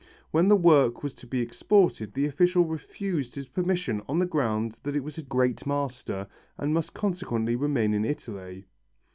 When 0.31 0.47
the 0.47 0.55
work 0.55 1.03
was 1.03 1.13
to 1.13 1.27
be 1.27 1.41
exported 1.41 2.15
the 2.15 2.25
official 2.25 2.65
refused 2.65 3.35
his 3.35 3.47
permission 3.47 4.01
on 4.09 4.17
the 4.17 4.25
ground 4.25 4.79
that 4.81 4.95
it 4.95 5.03
was 5.03 5.17
by 5.17 5.21
a 5.21 5.25
great 5.25 5.67
master 5.67 6.25
and 6.57 6.73
must 6.73 6.95
consequently 6.95 7.55
remain 7.55 7.93
in 7.93 8.03
Italy. 8.03 8.65